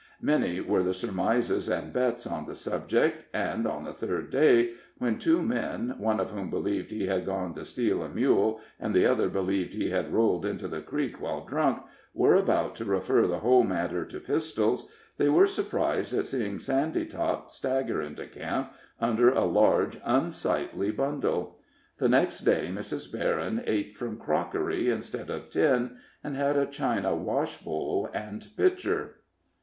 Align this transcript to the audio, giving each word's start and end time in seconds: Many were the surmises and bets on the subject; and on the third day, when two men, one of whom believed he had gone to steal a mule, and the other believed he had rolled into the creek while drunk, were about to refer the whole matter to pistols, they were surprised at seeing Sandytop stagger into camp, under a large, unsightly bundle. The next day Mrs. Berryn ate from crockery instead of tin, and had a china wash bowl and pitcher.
Many 0.19 0.61
were 0.61 0.81
the 0.81 0.95
surmises 0.95 1.69
and 1.69 1.93
bets 1.93 2.25
on 2.25 2.47
the 2.47 2.55
subject; 2.55 3.25
and 3.35 3.67
on 3.67 3.83
the 3.83 3.93
third 3.93 4.31
day, 4.31 4.71
when 4.97 5.19
two 5.19 5.43
men, 5.43 5.93
one 5.99 6.19
of 6.19 6.31
whom 6.31 6.49
believed 6.49 6.89
he 6.89 7.05
had 7.05 7.23
gone 7.23 7.53
to 7.53 7.63
steal 7.63 8.01
a 8.01 8.09
mule, 8.09 8.61
and 8.79 8.95
the 8.95 9.05
other 9.05 9.29
believed 9.29 9.75
he 9.75 9.91
had 9.91 10.11
rolled 10.11 10.43
into 10.43 10.67
the 10.67 10.81
creek 10.81 11.21
while 11.21 11.45
drunk, 11.45 11.83
were 12.15 12.33
about 12.33 12.73
to 12.77 12.85
refer 12.85 13.27
the 13.27 13.41
whole 13.41 13.61
matter 13.63 14.03
to 14.03 14.19
pistols, 14.19 14.89
they 15.19 15.29
were 15.29 15.45
surprised 15.45 16.15
at 16.15 16.25
seeing 16.25 16.57
Sandytop 16.57 17.51
stagger 17.51 18.01
into 18.01 18.25
camp, 18.25 18.71
under 18.99 19.29
a 19.29 19.45
large, 19.45 19.99
unsightly 20.03 20.89
bundle. 20.89 21.59
The 21.99 22.09
next 22.09 22.39
day 22.39 22.71
Mrs. 22.73 23.11
Berryn 23.11 23.63
ate 23.67 23.95
from 23.95 24.17
crockery 24.17 24.89
instead 24.89 25.29
of 25.29 25.51
tin, 25.51 25.97
and 26.23 26.35
had 26.35 26.57
a 26.57 26.65
china 26.65 27.13
wash 27.15 27.59
bowl 27.61 28.09
and 28.15 28.47
pitcher. 28.57 29.17